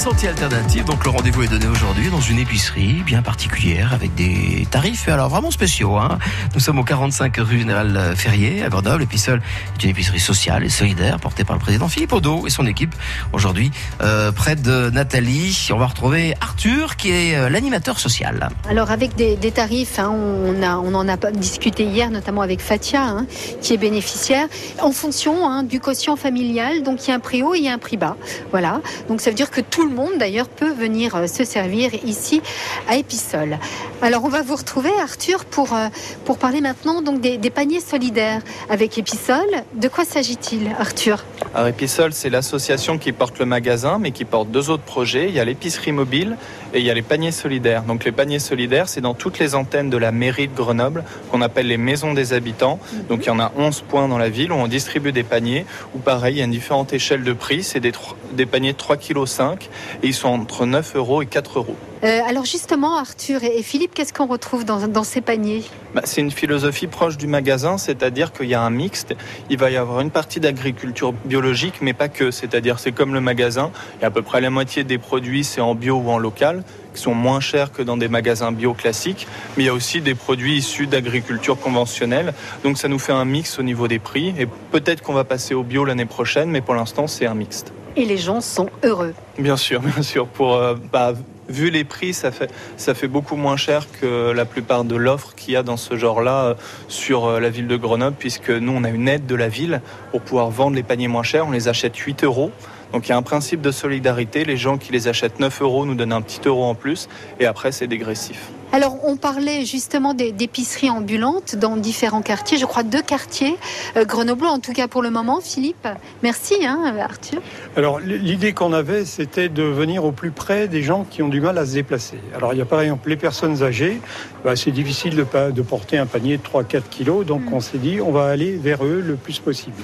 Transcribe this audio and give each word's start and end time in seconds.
Santé 0.00 0.28
Alternative. 0.28 0.86
Donc 0.86 1.04
le 1.04 1.10
rendez-vous 1.10 1.42
est 1.42 1.48
donné 1.48 1.66
aujourd'hui 1.66 2.08
dans 2.08 2.22
une 2.22 2.38
épicerie 2.38 3.02
bien 3.04 3.20
particulière 3.20 3.92
avec 3.92 4.14
des 4.14 4.66
tarifs 4.70 5.06
alors 5.10 5.28
vraiment 5.28 5.50
spéciaux. 5.50 5.96
Hein. 5.96 6.18
Nous 6.54 6.60
sommes 6.60 6.78
au 6.78 6.84
45 6.84 7.36
rue 7.36 7.58
Général 7.58 8.14
Ferrier 8.16 8.62
à 8.62 8.70
Grenoble. 8.70 9.02
Épissol 9.02 9.42
est 9.74 9.84
une 9.84 9.90
épicerie 9.90 10.18
sociale 10.18 10.64
et 10.64 10.70
solidaire 10.70 11.20
portée 11.20 11.44
par 11.44 11.54
le 11.54 11.60
président 11.60 11.86
Philippe 11.88 12.14
Odo 12.14 12.46
et 12.46 12.50
son 12.50 12.66
équipe. 12.66 12.94
Aujourd'hui, 13.34 13.72
euh, 14.00 14.32
près 14.32 14.56
de 14.56 14.88
Nathalie, 14.88 15.68
on 15.70 15.76
va 15.76 15.88
retrouver 15.88 16.34
Arthur 16.40 16.96
qui 16.96 17.10
est 17.10 17.36
euh, 17.36 17.50
l'animateur 17.50 18.00
social. 18.00 18.48
Alors 18.70 18.90
avec 18.90 19.16
des, 19.16 19.36
tarifs, 19.50 19.98
hein, 19.98 20.10
on, 20.10 20.62
a, 20.62 20.78
on 20.78 20.94
en 20.94 21.08
a 21.08 21.18
discuté 21.30 21.84
hier 21.84 22.10
notamment 22.10 22.40
avec 22.40 22.62
Fatia 22.62 23.02
hein, 23.02 23.26
qui 23.60 23.74
est 23.74 23.78
bénéficiaire 23.78 24.46
en 24.80 24.92
fonction 24.92 25.46
hein, 25.46 25.62
du 25.62 25.78
quotient 25.78 26.16
familial. 26.16 26.84
Donc 26.84 27.06
il 27.06 27.10
y 27.10 27.12
a 27.12 27.16
un 27.16 27.20
prix 27.20 27.42
haut 27.42 27.54
et 27.54 27.58
il 27.58 27.64
y 27.64 27.68
a 27.68 27.74
un 27.74 27.78
prix 27.78 27.98
bas. 27.98 28.16
Voilà. 28.50 28.80
Donc 29.08 29.20
ça 29.20 29.28
veut 29.28 29.36
dire 29.36 29.50
que 29.50 29.60
tout 29.60 29.86
le 29.86 29.89
monde 29.90 30.18
d'ailleurs 30.18 30.48
peut 30.48 30.72
venir 30.72 31.14
euh, 31.14 31.26
se 31.26 31.44
servir 31.44 31.90
ici 32.04 32.40
à 32.88 32.96
Épissol. 32.96 33.58
Alors 34.02 34.24
on 34.24 34.28
va 34.28 34.42
vous 34.42 34.56
retrouver 34.56 34.90
Arthur 35.02 35.44
pour, 35.44 35.74
euh, 35.74 35.88
pour 36.24 36.38
parler 36.38 36.60
maintenant 36.60 37.02
donc 37.02 37.20
des, 37.20 37.38
paniers 37.50 37.80
solidaires 37.80 38.40
avec 38.68 38.96
Épissol. 38.96 39.44
De 39.74 39.88
quoi 39.88 40.04
s'agit-il 40.04 40.70
Arthur? 40.78 41.24
Alors 41.54 41.68
Épissol 41.68 42.12
c'est 42.12 42.30
l'association 42.30 42.98
qui 42.98 43.12
porte 43.12 43.38
le 43.38 43.46
magasin 43.46 43.98
mais 43.98 44.10
qui 44.12 44.24
porte 44.24 44.50
deux 44.50 44.70
autres 44.70 44.82
projets. 44.82 45.28
Il 45.28 45.34
y 45.34 45.40
a 45.40 45.44
l'épicerie 45.44 45.92
mobile 45.92 46.36
et 46.72 46.78
il 46.78 46.84
y 46.84 46.90
a 46.90 46.94
les 46.94 47.02
paniers 47.02 47.32
solidaires. 47.32 47.82
Donc 47.82 48.04
les 48.04 48.12
paniers 48.12 48.38
solidaires 48.38 48.88
c'est 48.88 49.00
dans 49.00 49.14
toutes 49.14 49.38
les 49.38 49.54
antennes 49.54 49.90
de 49.90 49.96
la 49.96 50.12
mairie 50.12 50.48
de 50.48 50.54
Grenoble 50.54 51.04
qu'on 51.30 51.42
appelle 51.42 51.66
les 51.66 51.76
maisons 51.76 52.14
des 52.14 52.32
habitants. 52.32 52.78
Mhm. 52.92 53.06
Donc 53.08 53.24
il 53.24 53.26
y 53.26 53.30
en 53.30 53.40
a 53.40 53.52
11 53.56 53.82
points 53.82 54.08
dans 54.08 54.18
la 54.18 54.28
ville 54.28 54.52
où 54.52 54.56
on 54.56 54.68
distribue 54.68 55.12
des 55.12 55.24
paniers 55.24 55.66
où 55.94 55.98
pareil 55.98 56.36
il 56.36 56.38
y 56.38 56.42
a 56.42 56.44
une 56.44 56.50
différente 56.50 56.92
échelle 56.92 57.24
de 57.24 57.32
prix. 57.32 57.62
C'est 57.62 57.80
des, 57.80 57.92
des 58.32 58.46
paniers 58.46 58.72
de 58.72 58.78
3,5 58.78 58.98
kg 58.98 59.68
et 60.02 60.08
ils 60.08 60.14
sont 60.14 60.28
entre 60.28 60.66
9 60.66 60.96
euros 60.96 61.22
et 61.22 61.26
4 61.26 61.58
euros. 61.58 61.76
Euh, 62.02 62.20
alors 62.26 62.46
justement, 62.46 62.96
Arthur 62.96 63.44
et 63.44 63.62
Philippe, 63.62 63.92
qu'est-ce 63.94 64.14
qu'on 64.14 64.26
retrouve 64.26 64.64
dans, 64.64 65.04
ces 65.04 65.20
paniers? 65.20 65.64
Bah, 65.94 66.00
C'est 66.04 66.22
une 66.22 66.30
philosophie 66.30 66.86
proche 66.86 67.18
du 67.18 67.26
magasin, 67.26 67.76
c'est-à-dire 67.76 68.32
qu'il 68.32 68.48
y 68.48 68.54
a 68.54 68.62
un 68.62 68.70
mixte. 68.70 69.14
Il 69.50 69.58
va 69.58 69.70
y 69.70 69.76
avoir 69.76 70.00
une 70.00 70.10
partie 70.10 70.40
d'agriculture 70.40 71.12
biologique, 71.12 71.74
mais 71.82 71.92
pas 71.92 72.08
que. 72.08 72.30
C'est-à-dire 72.30 72.78
c'est 72.78 72.92
comme 72.92 73.12
le 73.12 73.20
magasin. 73.20 73.70
Il 73.98 74.02
y 74.02 74.04
a 74.04 74.08
à 74.08 74.10
peu 74.10 74.22
près 74.22 74.40
la 74.40 74.48
moitié 74.48 74.82
des 74.82 74.96
produits, 74.96 75.44
c'est 75.44 75.60
en 75.60 75.74
bio 75.74 75.96
ou 75.96 76.08
en 76.08 76.18
local, 76.18 76.64
qui 76.94 77.02
sont 77.02 77.14
moins 77.14 77.40
chers 77.40 77.70
que 77.70 77.82
dans 77.82 77.98
des 77.98 78.08
magasins 78.08 78.50
bio 78.50 78.72
classiques. 78.72 79.26
Mais 79.56 79.64
il 79.64 79.66
y 79.66 79.70
a 79.70 79.74
aussi 79.74 80.00
des 80.00 80.14
produits 80.14 80.56
issus 80.56 80.86
d'agriculture 80.86 81.58
conventionnelle. 81.58 82.32
Donc 82.64 82.78
ça 82.78 82.88
nous 82.88 82.98
fait 82.98 83.12
un 83.12 83.26
mix 83.26 83.58
au 83.58 83.62
niveau 83.62 83.88
des 83.88 83.98
prix. 83.98 84.34
Et 84.38 84.46
peut-être 84.46 85.02
qu'on 85.02 85.12
va 85.12 85.24
passer 85.24 85.52
au 85.52 85.64
bio 85.64 85.84
l'année 85.84 86.06
prochaine, 86.06 86.50
mais 86.50 86.62
pour 86.62 86.74
l'instant, 86.74 87.06
c'est 87.06 87.26
un 87.26 87.34
mixte. 87.34 87.72
Et 87.96 88.04
les 88.04 88.16
gens 88.16 88.40
sont 88.40 88.68
heureux. 88.84 89.14
Bien 89.38 89.56
sûr, 89.56 89.80
bien 89.94 90.02
sûr. 90.02 90.26
Pour, 90.26 90.54
euh, 90.54 90.74
bah, 90.92 91.14
vu 91.48 91.70
les 91.70 91.84
prix, 91.84 92.14
ça 92.14 92.30
fait, 92.30 92.50
ça 92.76 92.94
fait 92.94 93.08
beaucoup 93.08 93.36
moins 93.36 93.56
cher 93.56 93.86
que 94.00 94.30
la 94.30 94.44
plupart 94.44 94.84
de 94.84 94.96
l'offre 94.96 95.34
qu'il 95.34 95.54
y 95.54 95.56
a 95.56 95.62
dans 95.62 95.76
ce 95.76 95.96
genre-là 95.96 96.44
euh, 96.44 96.54
sur 96.88 97.26
euh, 97.26 97.40
la 97.40 97.50
ville 97.50 97.66
de 97.66 97.76
Grenoble, 97.76 98.16
puisque 98.18 98.50
nous, 98.50 98.72
on 98.72 98.84
a 98.84 98.90
une 98.90 99.08
aide 99.08 99.26
de 99.26 99.34
la 99.34 99.48
ville 99.48 99.82
pour 100.10 100.20
pouvoir 100.20 100.50
vendre 100.50 100.76
les 100.76 100.82
paniers 100.82 101.08
moins 101.08 101.22
chers. 101.22 101.46
On 101.46 101.50
les 101.50 101.68
achète 101.68 101.96
8 101.96 102.24
euros. 102.24 102.50
Donc 102.92 103.06
il 103.06 103.10
y 103.10 103.12
a 103.12 103.16
un 103.16 103.22
principe 103.22 103.60
de 103.60 103.70
solidarité. 103.70 104.44
Les 104.44 104.56
gens 104.56 104.78
qui 104.78 104.92
les 104.92 105.08
achètent 105.08 105.40
9 105.40 105.62
euros 105.62 105.86
nous 105.86 105.94
donnent 105.94 106.12
un 106.12 106.22
petit 106.22 106.40
euro 106.46 106.64
en 106.64 106.74
plus. 106.74 107.08
Et 107.38 107.46
après, 107.46 107.72
c'est 107.72 107.86
dégressif. 107.86 108.50
Alors, 108.72 108.98
on 109.04 109.16
parlait 109.16 109.64
justement 109.64 110.14
d'épiceries 110.14 110.90
ambulantes 110.90 111.56
dans 111.56 111.76
différents 111.76 112.22
quartiers. 112.22 112.56
Je 112.56 112.66
crois 112.66 112.84
deux 112.84 113.02
quartiers 113.02 113.56
euh, 113.96 114.04
grenoblois, 114.04 114.50
en 114.50 114.60
tout 114.60 114.72
cas 114.72 114.86
pour 114.86 115.02
le 115.02 115.10
moment. 115.10 115.40
Philippe, 115.40 115.88
merci, 116.22 116.54
hein, 116.64 116.94
Arthur. 117.00 117.42
Alors, 117.76 117.98
l'idée 117.98 118.52
qu'on 118.52 118.72
avait, 118.72 119.04
c'était 119.04 119.48
de 119.48 119.64
venir 119.64 120.04
au 120.04 120.12
plus 120.12 120.30
près 120.30 120.68
des 120.68 120.84
gens 120.84 121.04
qui 121.08 121.20
ont 121.22 121.28
du 121.28 121.40
mal 121.40 121.58
à 121.58 121.66
se 121.66 121.72
déplacer. 121.72 122.18
Alors, 122.36 122.52
il 122.52 122.60
y 122.60 122.62
a 122.62 122.64
par 122.64 122.80
exemple 122.80 123.08
les 123.08 123.16
personnes 123.16 123.62
âgées. 123.64 124.00
Bah, 124.44 124.54
c'est 124.54 124.70
difficile 124.70 125.16
de, 125.16 125.50
de, 125.50 125.62
porter 125.62 125.98
un 125.98 126.06
panier 126.06 126.38
de 126.38 126.42
3-4 126.42 126.82
kilos, 126.88 127.26
donc 127.26 127.42
mm. 127.42 127.54
on 127.54 127.60
s'est 127.60 127.78
dit, 127.78 128.00
on 128.00 128.12
va 128.12 128.26
aller 128.26 128.52
vers 128.52 128.84
eux 128.84 129.02
le 129.04 129.16
plus 129.16 129.40
possible. 129.40 129.76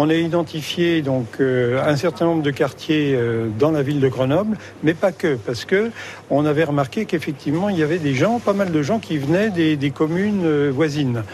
On 0.00 0.10
a 0.10 0.14
identifié 0.14 1.02
donc 1.02 1.26
euh, 1.40 1.82
un 1.84 1.96
certain 1.96 2.24
nombre 2.24 2.44
de 2.44 2.52
quartiers 2.52 3.16
euh, 3.16 3.48
dans 3.58 3.72
la 3.72 3.82
ville 3.82 3.98
de 3.98 4.06
Grenoble, 4.06 4.56
mais 4.84 4.94
pas 4.94 5.10
que, 5.10 5.34
parce 5.34 5.64
que 5.64 5.90
on 6.30 6.46
avait 6.46 6.62
remarqué 6.62 7.04
qu'effectivement 7.04 7.68
il 7.68 7.80
y 7.80 7.82
avait 7.82 7.98
des 7.98 8.14
gens, 8.14 8.38
pas 8.38 8.52
mal 8.52 8.70
de 8.70 8.80
gens 8.80 9.00
qui 9.00 9.18
venaient 9.18 9.50
des, 9.50 9.90
communes 9.90 10.44
euh, 10.44 10.70
voisines. 10.72 11.24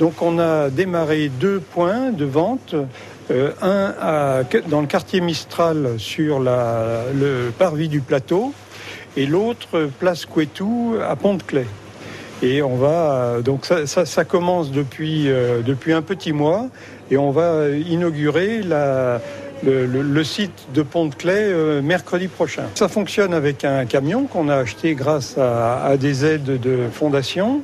Donc 0.00 0.22
on 0.22 0.38
a 0.38 0.70
démarré 0.70 1.28
deux 1.28 1.60
points 1.60 2.12
de 2.12 2.24
vente. 2.24 2.74
un 3.60 4.42
dans 4.68 4.80
le 4.80 4.86
quartier 4.86 5.20
Mistral 5.20 5.98
sur 5.98 6.40
le 6.40 7.50
parvis 7.58 7.88
du 7.88 8.00
plateau 8.00 8.54
et 9.18 9.26
l'autre 9.26 9.90
place 9.98 10.24
Couetou 10.24 10.96
à 11.06 11.14
Pont-de-Clay. 11.14 11.66
Et 12.42 12.62
on 12.62 12.76
va 12.76 13.40
donc 13.44 13.66
ça, 13.66 14.24
commence 14.24 14.70
depuis 14.70 15.24
depuis 15.64 15.92
un 15.92 16.02
petit 16.02 16.32
mois 16.32 16.68
et 17.10 17.16
on 17.16 17.30
va 17.30 17.68
inaugurer 17.68 18.62
le, 18.62 20.24
site 20.24 20.66
de 20.74 20.82
Pont-de-Clay 20.82 21.32
euh, 21.34 21.82
mercredi 21.82 22.28
prochain. 22.28 22.64
Ça 22.74 22.88
fonctionne 22.88 23.34
avec 23.34 23.64
un 23.64 23.84
camion 23.84 24.24
qu'on 24.24 24.48
a 24.48 24.56
acheté 24.56 24.94
grâce 24.94 25.36
à, 25.38 25.96
des 25.98 26.24
aides 26.24 26.60
de 26.60 26.88
fondation. 26.92 27.62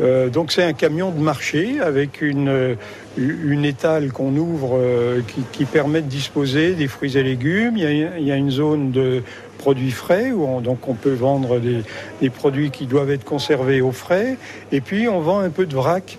Euh, 0.00 0.28
donc 0.28 0.52
c'est 0.52 0.62
un 0.62 0.72
camion 0.72 1.10
de 1.10 1.20
marché 1.20 1.80
avec 1.80 2.22
une, 2.22 2.76
une 3.18 3.64
étale 3.64 4.12
qu'on 4.12 4.34
ouvre 4.36 4.78
euh, 4.80 5.20
qui, 5.52 5.64
permet 5.64 6.00
de 6.00 6.08
disposer 6.08 6.72
des 6.72 6.88
fruits 6.88 7.18
et 7.18 7.22
légumes. 7.22 7.76
Il 7.76 8.24
y 8.24 8.32
a, 8.32 8.36
une 8.36 8.50
zone 8.50 8.92
de 8.92 9.22
produits 9.58 9.90
frais 9.90 10.30
où 10.30 10.44
on, 10.44 10.60
donc 10.60 10.88
on 10.88 10.94
peut 10.94 11.12
vendre 11.12 11.58
des, 11.58 11.82
des, 12.22 12.30
produits 12.30 12.70
qui 12.70 12.86
doivent 12.86 13.10
être 13.10 13.24
conservés 13.24 13.82
au 13.82 13.92
frais. 13.92 14.38
Et 14.72 14.80
puis 14.80 15.06
on 15.08 15.20
vend 15.20 15.40
un 15.40 15.50
peu 15.50 15.66
de 15.66 15.74
vrac 15.74 16.18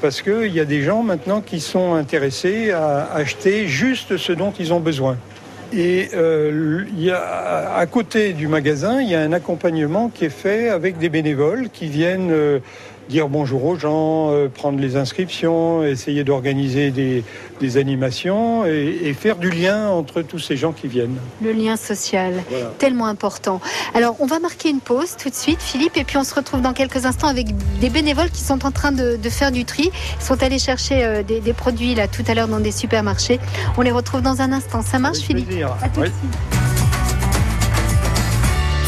parce 0.00 0.22
qu'il 0.22 0.52
y 0.52 0.60
a 0.60 0.64
des 0.64 0.82
gens 0.82 1.02
maintenant 1.02 1.40
qui 1.40 1.60
sont 1.60 1.94
intéressés 1.94 2.70
à 2.70 3.12
acheter 3.12 3.68
juste 3.68 4.16
ce 4.16 4.32
dont 4.32 4.52
ils 4.58 4.72
ont 4.72 4.80
besoin. 4.80 5.16
Et 5.76 6.10
euh, 6.14 6.84
à 7.76 7.84
côté 7.86 8.32
du 8.32 8.46
magasin, 8.46 9.00
il 9.00 9.08
y 9.08 9.14
a 9.14 9.20
un 9.20 9.32
accompagnement 9.32 10.08
qui 10.08 10.26
est 10.26 10.30
fait 10.30 10.68
avec 10.68 10.98
des 10.98 11.08
bénévoles 11.08 11.68
qui 11.70 11.88
viennent 11.88 12.30
euh, 12.30 12.60
dire 13.08 13.28
bonjour 13.28 13.64
aux 13.64 13.78
gens, 13.78 14.30
euh, 14.30 14.48
prendre 14.48 14.78
les 14.78 14.96
inscriptions, 14.96 15.82
essayer 15.82 16.24
d'organiser 16.24 16.90
des, 16.90 17.24
animations 17.76 18.66
et, 18.66 19.14
faire 19.14 19.36
du 19.36 19.48
lien 19.48 19.88
entre 19.88 20.20
tous 20.20 20.38
ces 20.38 20.54
gens 20.56 20.72
qui 20.72 20.86
viennent. 20.86 21.16
Le 21.42 21.52
lien 21.52 21.76
social, 21.76 22.34
tellement 22.78 23.06
important. 23.06 23.58
Alors, 23.94 24.16
on 24.20 24.26
va 24.26 24.38
marquer 24.38 24.68
une 24.68 24.80
pause 24.80 25.16
tout 25.16 25.30
de 25.30 25.34
suite, 25.34 25.62
Philippe, 25.62 25.96
et 25.96 26.04
puis 26.04 26.18
on 26.18 26.24
se 26.24 26.34
retrouve 26.34 26.60
dans 26.60 26.74
quelques 26.74 27.06
instants 27.06 27.28
avec 27.28 27.46
des 27.80 27.88
bénévoles 27.88 28.30
qui 28.30 28.42
sont 28.42 28.66
en 28.66 28.70
train 28.70 28.92
de, 28.92 29.16
faire 29.30 29.50
du 29.50 29.64
tri, 29.64 29.90
Ils 30.20 30.24
sont 30.24 30.42
allés 30.42 30.58
chercher 30.58 31.04
euh, 31.04 31.22
des, 31.22 31.40
produits 31.54 31.94
là 31.94 32.06
tout 32.06 32.22
à 32.28 32.34
l'heure 32.34 32.48
dans 32.48 32.60
des 32.60 32.72
supermarchés. 32.72 33.40
On 33.78 33.80
les 33.80 33.90
retrouve 33.90 34.20
dans 34.20 34.42
un 34.42 34.52
instant. 34.52 34.82
Ça 34.82 34.98
marche, 34.98 35.20
Philippe? 35.20 35.48
À 35.82 35.88
tout 35.88 36.02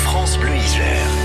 France 0.05 0.39
Bleu 0.39 0.55
Isère. 0.55 1.16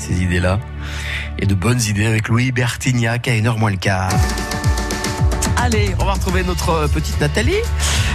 Ces 0.00 0.22
idées-là. 0.22 0.58
Et 1.38 1.46
de 1.46 1.54
bonnes 1.54 1.80
idées 1.80 2.06
avec 2.06 2.28
Louis 2.28 2.52
Bertignac 2.52 3.28
à 3.28 3.34
une 3.34 3.46
heure 3.46 3.58
moins 3.58 3.70
le 3.70 3.76
quart. 3.76 4.10
Allez, 5.56 5.94
on 5.98 6.04
va 6.04 6.12
retrouver 6.14 6.42
notre 6.42 6.88
petite 6.88 7.20
Nathalie. 7.20 7.60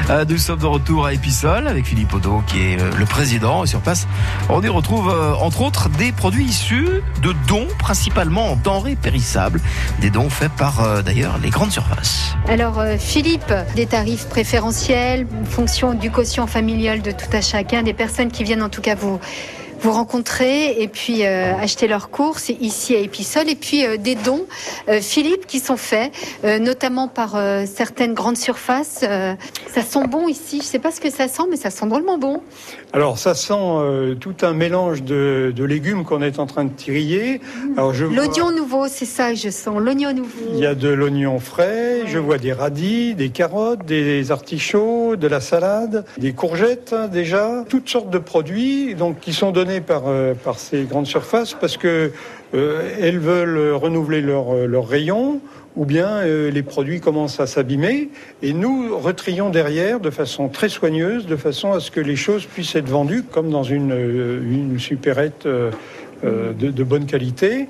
Euh, 0.10 0.26
nous 0.28 0.38
sommes 0.38 0.60
de 0.60 0.66
retour 0.66 1.06
à 1.06 1.14
Épisol 1.14 1.68
avec 1.68 1.86
Philippe 1.86 2.14
Odo 2.14 2.44
qui 2.48 2.60
est 2.60 2.82
euh, 2.82 2.92
le 2.98 3.06
président. 3.06 3.64
Et 3.64 3.68
sur 3.68 3.82
place, 3.82 4.08
on 4.50 4.62
y 4.62 4.68
retrouve 4.68 5.10
euh, 5.10 5.34
entre 5.36 5.62
autres 5.62 5.90
des 5.90 6.12
produits 6.12 6.46
issus 6.46 6.88
de 7.22 7.34
dons, 7.48 7.68
principalement 7.80 8.52
en 8.52 8.56
denrées 8.56 8.96
périssables. 8.96 9.62
Des 10.02 10.10
dons 10.10 10.30
faits 10.30 10.52
par 10.58 11.04
d'ailleurs 11.04 11.38
les 11.42 11.50
grandes 11.50 11.72
surfaces. 11.72 12.36
Alors 12.48 12.84
Philippe, 13.00 13.54
des 13.76 13.86
tarifs 13.86 14.28
préférentiels, 14.28 15.28
fonction 15.46 15.94
du 15.94 16.12
quotient 16.12 16.48
familial 16.48 17.02
de 17.02 17.12
tout 17.12 17.30
à 17.32 17.42
chacun, 17.42 17.84
des 17.84 17.94
personnes 17.94 18.32
qui 18.32 18.44
viennent 18.44 18.64
en 18.64 18.70
tout 18.70 18.82
cas 18.82 18.96
vous 18.96 19.20
vous 19.86 19.92
rencontrer 19.92 20.82
et 20.82 20.88
puis 20.88 21.24
euh, 21.26 21.54
acheter 21.62 21.88
leurs 21.88 22.10
courses 22.10 22.50
ici 22.50 22.96
à 22.96 23.00
Épisol 23.00 23.48
et 23.48 23.56
puis 23.56 23.86
euh, 23.86 23.98
des 23.98 24.16
dons, 24.16 24.46
euh, 24.90 25.00
Philippe, 25.00 25.46
qui 25.46 25.60
sont 25.60 25.78
faits 25.78 26.12
notamment 26.44 27.08
par 27.08 27.38
certaines 27.66 28.14
grandes 28.14 28.38
surfaces. 28.38 29.00
ça 29.00 29.82
sent 29.82 30.08
bon 30.08 30.28
ici. 30.28 30.60
Je 30.62 30.66
sais 30.66 30.80
pas 30.80 30.92
ce 30.92 31.02
que 31.02 31.10
ça 31.10 31.28
sent, 31.28 31.44
mais 31.50 31.58
ça 31.58 31.70
sent 31.70 31.86
drôlement 31.88 32.18
bon. 32.18 32.42
Alors 32.94 33.18
ça 33.18 33.34
sent 33.34 34.16
tout 34.20 34.36
un 34.42 34.54
mélange 34.54 35.04
de, 35.04 35.54
légumes 35.58 36.06
qu'on 36.06 36.22
est 36.22 36.40
en 36.40 36.46
train 36.46 36.66
de 36.66 36.76
trier. 36.76 37.42
L'oignon 37.76 38.52
nouveau, 38.52 38.88
c'est 38.88 39.06
ça 39.06 39.32
que 39.32 39.36
je 39.38 39.50
sens. 39.50 39.80
L'oignon 39.80 40.14
nouveau. 40.14 40.52
Il 40.54 40.60
y 40.60 40.66
a 40.66 40.76
de 40.76 40.90
l'oignon 40.90 41.40
frais. 41.40 42.04
Je 42.08 42.18
vois 42.18 42.38
des 42.38 42.54
radis, 42.54 43.16
des 43.16 43.30
carottes, 43.30 43.86
des 43.86 44.32
artichauts, 44.32 45.16
de 45.16 45.28
la 45.28 45.42
salade, 45.42 46.06
des 46.18 46.34
courgettes 46.34 46.94
hein, 46.94 47.08
déjà, 47.08 47.66
toutes 47.68 47.90
sortes 47.90 48.10
de 48.10 48.20
produits 48.20 48.96
donc 48.96 49.20
qui 49.20 49.34
sont 49.34 49.52
donnés 49.52 49.75
par, 49.82 50.04
euh, 50.08 50.34
par 50.34 50.60
ces 50.60 50.84
grandes 50.84 51.08
surfaces 51.08 51.54
parce 51.54 51.78
que 51.78 52.12
euh, 52.54 52.90
elles 53.02 53.20
veulent 53.20 53.74
renouveler 53.74 54.22
leurs 54.22 54.54
leur 54.68 54.84
euh, 54.84 54.88
rayons 54.88 55.42
ou 55.76 55.84
bien 55.84 56.24
les 56.24 56.64
produits 56.64 57.02
commencent 57.02 57.42
à 57.42 57.48
s'abîmer 57.48 58.08
et 58.42 58.54
nous 58.54 58.98
retrions 58.98 59.50
derrière 59.50 60.00
de 60.00 60.10
façon 60.10 60.48
très 60.48 60.70
soigneuse, 60.70 61.26
de 61.26 61.36
façon 61.36 61.74
à 61.74 61.82
ce 61.82 61.92
que 61.92 62.00
les 62.00 62.16
choses 62.16 62.46
puissent 62.46 62.78
être 62.78 62.88
vendues 62.88 63.24
comme 63.30 63.50
dans 63.50 63.64
une, 63.64 63.92
une 63.92 64.80
supérette 64.80 65.46
de, 66.24 66.84
bonne 66.86 67.06
qualité. 67.06 67.68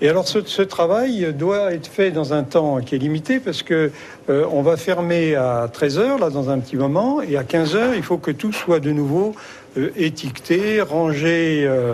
Et 0.00 0.08
alors 0.08 0.28
ce, 0.28 0.62
travail 0.62 1.34
doit 1.36 1.74
être 1.74 1.88
fait 1.88 2.12
dans 2.12 2.32
un 2.32 2.44
temps 2.44 2.78
qui 2.80 2.94
est 2.94 2.98
limité 2.98 3.40
parce 3.40 3.64
que 3.64 3.90
on 4.28 4.62
va 4.62 4.76
fermer 4.76 5.34
à 5.34 5.68
13 5.72 5.98
heures 5.98 6.18
là 6.20 6.30
dans 6.30 6.50
un 6.50 6.60
petit 6.60 6.76
moment 6.76 7.20
et 7.22 7.36
à 7.36 7.42
15 7.42 7.74
heures 7.74 7.94
il 7.96 8.04
faut 8.04 8.18
que 8.18 8.30
tout 8.30 8.52
soit 8.52 8.78
de 8.78 8.92
nouveau 8.92 9.34
euh, 9.76 9.90
étiqueté, 9.96 10.80
rangé 10.80 11.64
euh, 11.64 11.92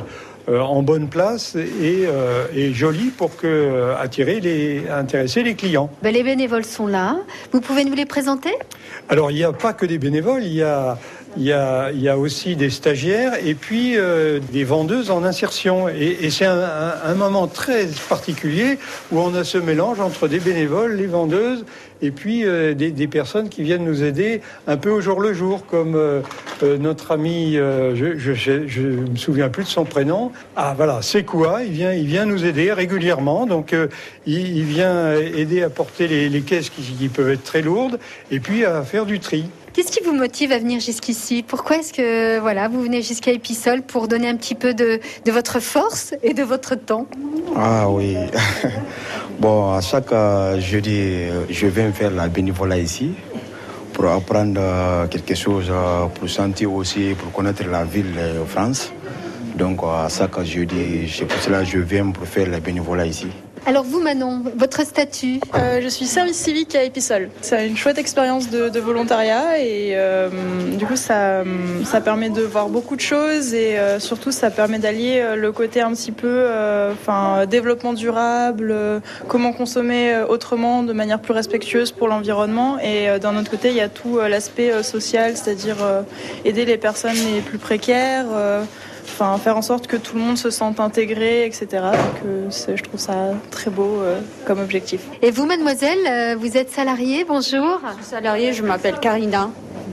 euh, 0.49 0.61
en 0.61 0.83
bonne 0.83 1.09
place 1.09 1.57
et, 1.57 2.07
et, 2.55 2.73
joli 2.73 3.11
pour 3.11 3.37
que 3.37 3.95
attirer 3.99 4.41
les 4.41 4.89
intéresser 4.89 5.43
les 5.43 5.55
clients. 5.55 5.91
Ben, 6.03 6.13
les 6.13 6.23
bénévoles 6.23 6.65
sont 6.65 6.87
là. 6.87 7.17
Vous 7.53 7.61
pouvez 7.61 7.85
nous 7.85 7.95
les 7.95 8.07
présenter? 8.07 8.53
Alors 9.09 9.31
il 9.31 9.37
n'y 9.37 9.45
a 9.45 9.53
pas 9.53 9.73
que 9.73 9.87
des 9.87 9.99
bénévoles, 9.99 10.45
il 10.45 10.55
y 10.55 10.63
a 10.63 10.99
il 11.37 11.43
y, 11.45 11.53
a, 11.53 11.91
il 11.91 12.01
y 12.01 12.09
a, 12.09 12.17
aussi 12.19 12.57
des 12.57 12.71
stagiaires 12.71 13.35
et 13.45 13.55
puis 13.55 13.97
des 14.53 14.65
vendeuses 14.65 15.11
en 15.11 15.25
insertion. 15.25 15.89
Et, 15.89 16.19
et 16.23 16.31
c'est 16.31 16.47
un, 16.47 16.95
un, 17.05 17.15
moment 17.15 17.47
très 17.47 17.87
particulier 18.09 18.79
où 19.11 19.19
on 19.19 19.35
a 19.35 19.45
ce 19.45 19.59
mélange 19.59 20.01
entre 20.01 20.29
des 20.29 20.39
bénévoles, 20.39 20.95
les 20.95 21.07
vendeuses 21.07 21.65
et 22.05 22.11
puis 22.11 22.45
euh, 22.45 22.75
des, 22.75 23.07
personnes 23.07 23.49
qui 23.49 23.63
viennent 23.63 23.85
nous 23.85 24.03
aider 24.03 24.43
un 24.67 24.77
peu 24.77 24.91
au 24.91 25.01
jour 25.01 25.21
le 25.21 25.33
jour, 25.33 25.65
comme 25.67 25.95
euh, 25.95 26.21
euh, 26.63 26.77
notre 26.77 27.13
ami, 27.13 27.55
je, 27.55 28.81
ne 28.81 29.11
me 29.11 29.17
souviens 29.17 29.49
plus 29.49 29.65
de 29.65 29.69
son 29.69 29.85
prénom. 29.85 30.31
Ah 30.55 30.75
voilà, 30.77 31.01
c'est 31.03 31.25
quoi? 31.25 31.63
Il 31.63 31.73
vient, 31.73 31.93
il 31.93 32.07
vient 32.07 32.27
nous 32.27 32.45
aider 32.45 32.73
régulièrement. 32.73 33.47
Donc 33.47 33.75
il, 34.27 34.65
vient 34.65 35.15
aider 35.15 35.63
à 35.63 35.71
porter 35.71 36.29
les, 36.29 36.41
caisses 36.43 36.71
qui, 36.71 37.09
peuvent 37.09 37.31
être 37.31 37.45
très 37.45 37.63
lourdes, 37.63 37.99
et 38.31 38.41
puis 38.41 38.65
à 38.65 38.83
faire 38.83 39.07
du 39.07 39.21
tri. 39.21 39.47
Qu'est-ce 39.75 39.91
qui 39.91 40.05
vous 40.05 40.15
motive 40.15 40.53
à 40.53 40.59
venir 40.59 40.79
jusqu'ici? 40.79 41.43
Pourquoi 41.43 41.79
est-ce 41.79 41.93
que 41.93 42.39
voilà, 42.39 42.69
vous 42.69 42.81
venez 42.81 43.03
jusqu'à 43.03 43.33
Épisol 43.33 43.83
pour 43.83 44.07
donner 44.07 44.29
un 44.29 44.37
petit 44.37 44.55
peu 44.55 44.73
de, 44.73 45.01
de 45.25 45.33
votre 45.33 45.59
force 45.59 46.15
et 46.23 46.33
de 46.33 46.45
votre 46.45 46.77
temps? 46.77 47.09
Ah 47.57 47.91
oui. 47.91 48.17
Bon, 49.41 49.73
à 49.75 49.81
chaque 49.81 50.13
euh, 50.13 50.61
jeudi, 50.61 51.01
euh, 51.01 51.45
je 51.51 51.67
viens 51.67 51.91
faire 51.91 52.13
la 52.13 52.29
bénévolat 52.29 52.79
ici 52.79 53.15
pour 53.93 54.07
apprendre 54.07 54.61
euh, 54.61 55.07
quelque 55.09 55.35
chose, 55.35 55.73
pour 56.15 56.29
sentir 56.31 56.73
aussi, 56.73 57.15
pour 57.19 57.33
connaître 57.33 57.65
la 57.69 57.83
ville 57.83 58.15
de 58.15 58.45
France. 58.47 58.93
Donc, 59.57 59.81
à 59.83 60.09
chaque 60.09 60.41
jeudi, 60.45 61.13
c'est 61.13 61.25
pour 61.25 61.41
cela 61.41 61.61
que 61.61 61.67
je 61.67 61.79
viens 61.81 62.11
pour 62.13 62.27
faire 62.27 62.49
la 62.49 62.61
bénévolat 62.61 63.07
ici. 63.07 63.27
Alors 63.67 63.85
vous 63.85 64.01
Manon, 64.01 64.43
votre 64.57 64.85
statut 64.85 65.41
euh, 65.55 65.81
Je 65.81 65.89
suis 65.89 66.05
service 66.05 66.37
civique 66.37 66.75
à 66.75 66.85
Épisol. 66.85 67.31
C'est 67.41 67.67
une 67.67 67.79
chouette 67.79 67.97
expérience 67.97 68.51
de, 68.51 68.79
volontariat 68.79 69.59
et 69.59 69.93
euh, 69.95 70.29
du 70.77 70.85
coup 70.85 70.97
ça, 70.97 71.43
ça 71.85 72.03
permet 72.03 72.29
de 72.29 72.43
voir 72.43 72.69
beaucoup 72.69 72.95
de 72.95 73.01
choses 73.01 73.55
et 73.55 73.79
euh, 73.79 73.99
surtout 74.01 74.33
ça 74.33 74.51
permet 74.51 74.79
d'allier 74.79 75.25
le 75.37 75.51
côté 75.51 75.81
un 75.81 75.93
petit 75.93 76.13
peu 76.13 76.47
enfin, 76.93 77.47
développement 77.47 77.95
durable, 77.95 78.75
comment 79.29 79.55
consommer 79.55 80.15
autrement 80.29 80.83
de 80.83 80.93
manière 80.93 81.21
plus 81.21 81.33
respectueuse 81.33 81.91
pour 81.91 82.09
l'environnement 82.09 82.79
et 82.81 83.19
d'un 83.19 83.35
autre 83.39 83.51
côté 83.51 83.71
il 83.71 83.77
y 83.77 83.81
a 83.81 83.89
tout 83.89 84.19
l'aspect 84.19 84.83
social, 84.83 85.39
c'est-à-dire 85.39 85.77
aider 86.45 86.67
les 86.67 86.77
personnes 86.77 87.17
les 87.35 87.41
plus 87.41 87.59
précaires 87.59 88.27
enfin 89.15 89.39
faire 89.39 89.57
en 89.57 89.63
sorte 89.63 89.87
que 89.87 89.97
tout 89.97 90.17
le 90.17 90.23
monde 90.23 90.37
se 90.37 90.51
sente 90.51 90.81
intégré, 90.81 91.47
etc. 91.47 91.67
Donc 91.71 92.23
euh, 92.27 92.51
je 92.51 92.83
trouve 92.83 92.99
ça 92.99 93.31
très 93.51 93.71
beau 93.71 94.01
euh, 94.03 94.21
comme 94.45 94.59
objectif. 94.61 95.03
Et 95.23 95.31
vous, 95.31 95.47
mademoiselle, 95.47 95.99
euh, 96.07 96.37
vous 96.37 96.57
êtes 96.57 96.71
salariée, 96.71 97.25
bonjour. 97.25 97.81
Je 97.91 97.95
suis 98.03 98.05
salariée, 98.05 98.53
je 98.53 98.63
m'appelle 98.63 98.99
Karina. 99.01 99.51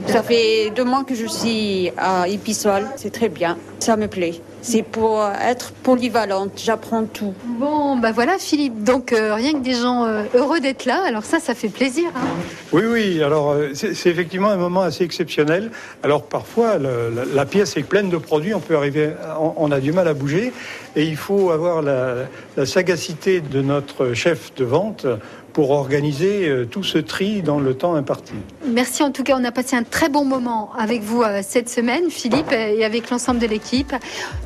Ça 0.08 0.24
fait 0.24 0.72
deux 0.76 0.84
mois 0.84 1.04
que 1.04 1.16
je 1.16 1.26
suis 1.26 1.92
à 1.98 2.28
Épisol, 2.28 2.84
c'est 2.96 3.12
très 3.12 3.30
bien, 3.30 3.58
ça 3.80 3.96
me 3.96 4.08
plaît. 4.08 4.42
C'est 4.64 4.84
pour 4.84 5.26
être 5.44 5.72
polyvalente, 5.72 6.52
j'apprends 6.64 7.06
tout. 7.06 7.34
Bon, 7.46 7.98
bah 7.98 8.12
voilà 8.12 8.38
Philippe, 8.38 8.84
donc 8.84 9.12
euh, 9.12 9.34
rien 9.34 9.54
que 9.54 9.64
des 9.64 9.74
gens 9.74 10.06
euh, 10.06 10.24
heureux 10.36 10.60
d'être 10.60 10.86
là, 10.86 11.02
alors 11.04 11.24
ça, 11.24 11.40
ça 11.40 11.56
fait 11.56 11.70
plaisir. 11.70 12.10
Hein. 12.16 12.28
oui, 12.72 12.84
oui, 12.86 13.24
alors 13.24 13.52
euh, 13.52 13.70
c'est 13.74 14.10
effectivement 14.10 14.50
un 14.50 14.58
moment 14.58 14.82
assez 14.82 15.04
exceptionnel. 15.04 15.72
Alors 16.04 16.24
parfois, 16.24 16.78
la, 16.78 17.46
pièce 17.46 17.76
est 17.76 17.84
pleine 17.84 18.10
de 18.10 18.18
produits, 18.18 18.54
on 18.54 18.60
peut 18.60 18.76
arriver, 18.76 19.14
on, 19.58 19.72
a 19.72 19.80
du 19.80 19.92
mal 19.94 20.08
à 20.08 20.14
bouger, 20.14 20.54
et 20.96 21.06
il 21.06 21.18
faut 21.18 21.50
avoir 21.50 21.82
la 21.82 22.66
sagacité 22.66 23.42
de 23.42 23.62
notre 23.62 24.14
chef 24.14 24.54
de 24.56 24.64
vente 24.64 25.08
pour 25.54 25.72
organiser 25.72 26.48
euh, 26.48 26.66
tout 26.66 26.84
ce 26.84 26.98
tri 26.98 27.42
dans 27.42 27.60
le 27.60 27.74
temps 27.74 27.96
imparti. 27.96 28.34
Merci 28.66 29.04
en 29.04 29.12
tout 29.12 29.24
cas, 29.24 29.36
on 29.40 29.44
a 29.44 29.52
passé 29.52 29.76
un 29.76 29.84
très 29.84 30.10
bon 30.10 30.26
moment 30.26 30.72
avec 30.78 31.02
vous 31.02 31.22
euh, 31.22 31.42
cette 31.44 31.70
semaine, 31.70 32.10
Philippe, 32.10 32.52
et 32.52 32.84
avec 32.86 33.10
l'ensemble 33.10 33.40
de 33.40 33.48
l'équipe. 33.48 33.94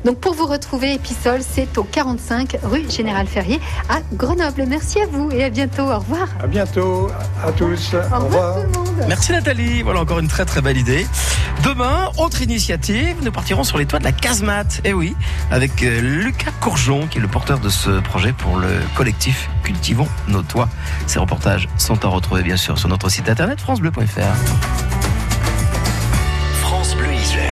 Donc 0.04 0.18
pour 0.18 0.34
vous 0.34 0.46
retrouver, 0.46 0.94
Épisol, 0.94 1.40
c'est 1.42 1.78
au 1.78 1.84
45 1.84 2.58
rue 2.62 2.84
Général 2.90 3.26
Ferrier 3.26 3.60
à 3.88 4.00
Grenoble. 4.12 4.64
Merci 4.66 5.00
à 5.00 5.06
vous 5.06 5.30
et 5.30 5.44
à 5.44 5.50
bientôt. 5.50 5.84
Au 5.84 5.98
revoir. 5.98 6.28
À 6.42 6.46
bientôt 6.46 7.08
à 7.44 7.52
tous. 7.52 7.94
Au, 7.94 8.24
revoir. 8.24 8.56
Tout 8.56 8.60
le 8.62 8.78
monde. 8.78 9.04
Merci 9.08 9.32
Nathalie. 9.32 9.82
Voilà 9.82 10.00
encore 10.00 10.18
une 10.18 10.28
très 10.28 10.44
très 10.44 10.60
belle 10.60 10.78
idée. 10.78 11.06
Demain, 11.64 12.10
autre 12.18 12.42
initiative, 12.42 13.16
nous 13.22 13.32
partirons 13.32 13.64
sur 13.64 13.78
les 13.78 13.86
toits 13.86 13.98
de 13.98 14.04
la 14.04 14.12
casemate. 14.12 14.80
Eh 14.84 14.92
oui, 14.92 15.14
avec 15.50 15.82
euh, 15.82 16.00
Lucas 16.00 16.52
Courgeon 16.60 17.06
qui 17.06 17.18
est 17.18 17.20
le 17.20 17.28
porteur 17.28 17.58
de 17.58 17.68
ce 17.68 18.00
projet 18.00 18.32
pour 18.32 18.56
le 18.58 18.68
collectif 18.94 19.48
Cultivons 19.62 20.08
nos 20.28 20.42
toits. 20.42 20.68
Ces 21.06 21.18
reportages 21.18 21.68
sont 21.76 22.04
à 22.04 22.08
retrouver 22.08 22.42
bien 22.42 22.56
sûr 22.56 22.78
sur 22.78 22.88
notre 22.88 23.08
site 23.08 23.28
internet 23.28 23.60
francebleu.fr. 23.60 24.85